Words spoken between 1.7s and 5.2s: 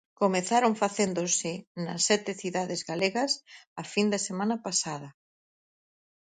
nas sete cidades galegas a fin de semana pasada.